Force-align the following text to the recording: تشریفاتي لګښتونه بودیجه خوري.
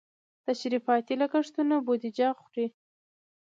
تشریفاتي 0.45 1.13
لګښتونه 1.21 1.75
بودیجه 1.85 2.29
خوري. 2.39 2.67